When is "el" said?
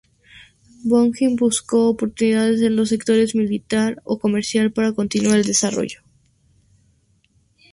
5.37-5.45